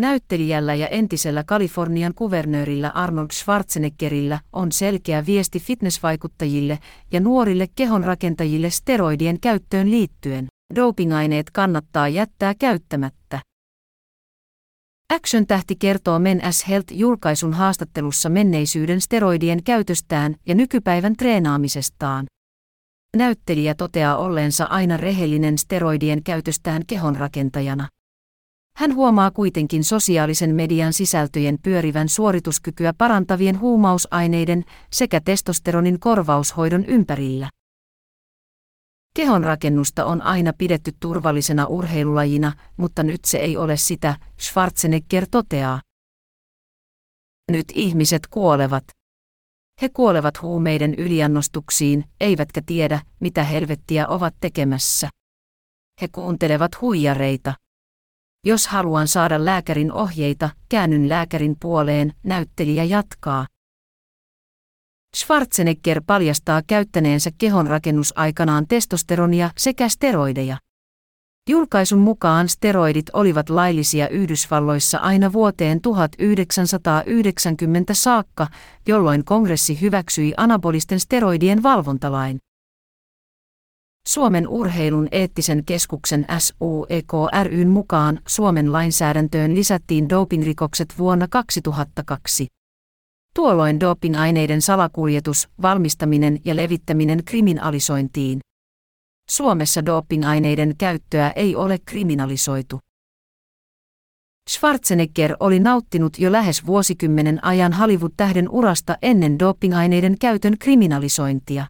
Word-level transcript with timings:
Näyttelijällä 0.00 0.74
ja 0.74 0.88
entisellä 0.88 1.44
Kalifornian 1.44 2.14
kuvernöörillä 2.14 2.88
Arnold 2.88 3.30
Schwarzeneggerillä 3.32 4.40
on 4.52 4.72
selkeä 4.72 5.26
viesti 5.26 5.60
fitnessvaikuttajille 5.60 6.78
ja 7.12 7.20
nuorille 7.20 7.66
kehonrakentajille 7.76 8.70
steroidien 8.70 9.40
käyttöön 9.40 9.90
liittyen. 9.90 10.46
Dopingaineet 10.74 11.50
kannattaa 11.50 12.08
jättää 12.08 12.54
käyttämättä. 12.58 13.40
Action-tähti 15.14 15.76
kertoo 15.76 16.18
Men 16.18 16.44
as 16.44 16.68
Health-julkaisun 16.68 17.52
haastattelussa 17.52 18.28
menneisyyden 18.28 19.00
steroidien 19.00 19.62
käytöstään 19.62 20.34
ja 20.46 20.54
nykypäivän 20.54 21.16
treenaamisestaan. 21.16 22.26
Näyttelijä 23.16 23.74
toteaa 23.74 24.16
olleensa 24.16 24.64
aina 24.64 24.96
rehellinen 24.96 25.58
steroidien 25.58 26.22
käytöstään 26.22 26.82
kehonrakentajana. 26.86 27.88
Hän 28.76 28.94
huomaa 28.94 29.30
kuitenkin 29.30 29.84
sosiaalisen 29.84 30.54
median 30.54 30.92
sisältöjen 30.92 31.58
pyörivän 31.62 32.08
suorituskykyä 32.08 32.92
parantavien 32.98 33.60
huumausaineiden 33.60 34.64
sekä 34.92 35.20
testosteronin 35.20 36.00
korvaushoidon 36.00 36.84
ympärillä. 36.84 37.50
Kehonrakennusta 39.16 40.04
on 40.04 40.22
aina 40.22 40.52
pidetty 40.58 40.92
turvallisena 41.00 41.66
urheilulajina, 41.66 42.52
mutta 42.76 43.02
nyt 43.02 43.24
se 43.24 43.38
ei 43.38 43.56
ole 43.56 43.76
sitä, 43.76 44.16
Schwarzenegger 44.40 45.26
toteaa. 45.30 45.80
Nyt 47.50 47.66
ihmiset 47.74 48.26
kuolevat. 48.26 48.84
He 49.82 49.88
kuolevat 49.88 50.42
huumeiden 50.42 50.94
yliannostuksiin, 50.94 52.04
eivätkä 52.20 52.62
tiedä, 52.66 53.00
mitä 53.20 53.44
helvettiä 53.44 54.08
ovat 54.08 54.34
tekemässä. 54.40 55.08
He 56.02 56.08
kuuntelevat 56.12 56.80
huijareita. 56.80 57.54
Jos 58.46 58.66
haluan 58.66 59.08
saada 59.08 59.44
lääkärin 59.44 59.92
ohjeita, 59.92 60.50
käännyn 60.68 61.08
lääkärin 61.08 61.56
puoleen, 61.60 62.12
näyttelijä 62.22 62.84
jatkaa. 62.84 63.46
Schwarzenegger 65.16 66.02
paljastaa 66.06 66.62
käyttäneensä 66.66 67.30
kehonrakennusaikanaan 67.38 68.66
testosteronia 68.68 69.50
sekä 69.58 69.88
steroideja. 69.88 70.56
Julkaisun 71.50 71.98
mukaan 71.98 72.48
steroidit 72.48 73.10
olivat 73.12 73.50
laillisia 73.50 74.08
Yhdysvalloissa 74.08 74.98
aina 74.98 75.32
vuoteen 75.32 75.80
1990 75.80 77.94
saakka, 77.94 78.46
jolloin 78.88 79.24
kongressi 79.24 79.80
hyväksyi 79.80 80.34
anabolisten 80.36 81.00
steroidien 81.00 81.62
valvontalain. 81.62 82.38
Suomen 84.08 84.48
urheilun 84.48 85.08
eettisen 85.12 85.64
keskuksen 85.64 86.26
SUEK 86.38 87.12
ryn 87.42 87.68
mukaan 87.68 88.20
Suomen 88.26 88.72
lainsäädäntöön 88.72 89.54
lisättiin 89.54 90.08
dopingrikokset 90.08 90.94
vuonna 90.98 91.26
2002. 91.30 92.46
Tuolloin 93.34 93.80
dopingaineiden 93.80 94.62
salakuljetus, 94.62 95.48
valmistaminen 95.62 96.40
ja 96.44 96.56
levittäminen 96.56 97.24
kriminalisointiin. 97.24 98.40
Suomessa 99.30 99.86
dopingaineiden 99.86 100.74
käyttöä 100.78 101.32
ei 101.36 101.56
ole 101.56 101.78
kriminalisoitu. 101.86 102.78
Schwarzenegger 104.50 105.36
oli 105.40 105.60
nauttinut 105.60 106.18
jo 106.18 106.32
lähes 106.32 106.66
vuosikymmenen 106.66 107.44
ajan 107.44 107.72
Hollywood-tähden 107.72 108.48
urasta 108.48 108.96
ennen 109.02 109.38
dopingaineiden 109.38 110.18
käytön 110.18 110.58
kriminalisointia. 110.58 111.66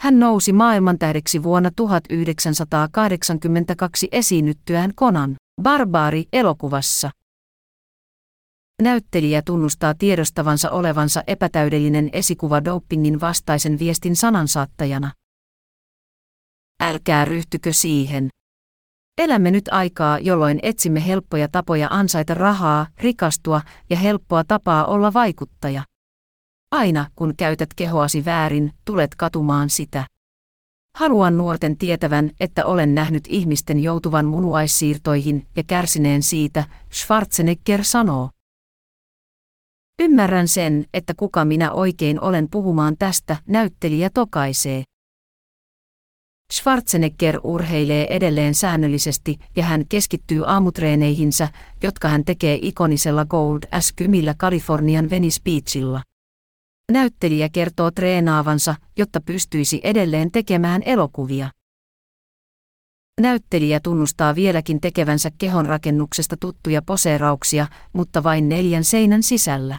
Hän 0.00 0.20
nousi 0.20 0.52
maailmantähdeksi 0.52 1.42
vuonna 1.42 1.70
1982 1.76 4.08
esiinnyttyään 4.12 4.92
Konan 4.94 5.36
Barbaari-elokuvassa. 5.62 7.10
Näyttelijä 8.82 9.42
tunnustaa 9.42 9.94
tiedostavansa 9.94 10.70
olevansa 10.70 11.22
epätäydellinen 11.26 12.10
esikuva 12.12 12.64
dopingin 12.64 13.20
vastaisen 13.20 13.78
viestin 13.78 14.16
sanansaattajana. 14.16 15.12
Älkää 16.82 17.24
ryhtykö 17.24 17.72
siihen. 17.72 18.28
Elämme 19.18 19.50
nyt 19.50 19.64
aikaa, 19.70 20.18
jolloin 20.18 20.60
etsimme 20.62 21.06
helppoja 21.06 21.48
tapoja 21.48 21.88
ansaita 21.90 22.34
rahaa, 22.34 22.86
rikastua 22.98 23.60
ja 23.90 23.96
helppoa 23.96 24.44
tapaa 24.44 24.84
olla 24.84 25.12
vaikuttaja. 25.12 25.82
Aina 26.70 27.10
kun 27.16 27.34
käytät 27.36 27.74
kehoasi 27.76 28.24
väärin, 28.24 28.72
tulet 28.84 29.14
katumaan 29.14 29.70
sitä. 29.70 30.06
Haluan 30.96 31.38
nuorten 31.38 31.76
tietävän, 31.76 32.30
että 32.40 32.66
olen 32.66 32.94
nähnyt 32.94 33.24
ihmisten 33.28 33.82
joutuvan 33.82 34.26
munuaissiirtoihin 34.26 35.46
ja 35.56 35.62
kärsineen 35.66 36.22
siitä, 36.22 36.64
Schwarzenegger 36.92 37.84
sanoo. 37.84 38.30
Ymmärrän 40.02 40.48
sen, 40.48 40.84
että 40.94 41.14
kuka 41.16 41.44
minä 41.44 41.72
oikein 41.72 42.20
olen 42.20 42.48
puhumaan 42.50 42.96
tästä, 42.98 43.36
näyttelijä 43.46 44.10
tokaisee. 44.14 44.84
Schwarzenegger 46.52 47.40
urheilee 47.44 48.06
edelleen 48.16 48.54
säännöllisesti 48.54 49.38
ja 49.56 49.64
hän 49.64 49.84
keskittyy 49.88 50.42
aamutreeneihinsä, 50.46 51.48
jotka 51.82 52.08
hän 52.08 52.24
tekee 52.24 52.58
ikonisella 52.62 53.24
Gold 53.24 53.62
S-kymillä 53.80 54.34
Kalifornian 54.38 55.10
Venice 55.10 55.40
Beachilla. 55.44 56.02
Näyttelijä 56.92 57.48
kertoo 57.48 57.90
treenaavansa, 57.90 58.74
jotta 58.98 59.20
pystyisi 59.20 59.80
edelleen 59.84 60.30
tekemään 60.30 60.82
elokuvia. 60.84 61.50
Näyttelijä 63.20 63.80
tunnustaa 63.80 64.34
vieläkin 64.34 64.80
tekevänsä 64.80 65.30
kehonrakennuksesta 65.38 66.36
tuttuja 66.40 66.82
poseerauksia, 66.82 67.66
mutta 67.92 68.22
vain 68.22 68.48
neljän 68.48 68.84
seinän 68.84 69.22
sisällä. 69.22 69.78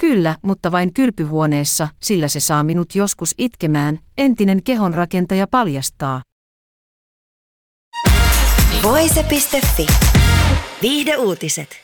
Kyllä, 0.00 0.36
mutta 0.42 0.72
vain 0.72 0.94
kylpyhuoneessa, 0.94 1.88
sillä 2.02 2.28
se 2.28 2.40
saa 2.40 2.62
minut 2.62 2.94
joskus 2.94 3.34
itkemään, 3.38 3.98
entinen 4.18 4.62
kehonrakentaja 4.62 5.46
paljastaa. 5.46 6.22
Voise.fi. 8.82 9.86
Viihde 10.82 11.16
uutiset. 11.16 11.83